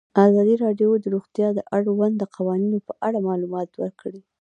ازادي 0.27 0.55
راډیو 0.65 0.89
د 0.99 1.05
روغتیا 1.15 1.47
د 1.53 1.59
اړونده 1.75 2.25
قوانینو 2.35 2.77
په 2.87 2.93
اړه 3.07 3.19
معلومات 3.27 3.69
ورکړي. 3.81 4.21